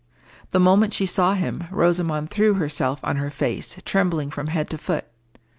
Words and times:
The 0.49 0.59
moment 0.59 0.93
she 0.93 1.05
saw 1.05 1.35
him, 1.35 1.65
Rosamond 1.69 2.31
threw 2.31 2.55
herself 2.55 2.99
on 3.03 3.17
her 3.17 3.29
face, 3.29 3.77
trembling 3.85 4.31
from 4.31 4.47
head 4.47 4.67
to 4.71 4.79
foot. 4.79 5.05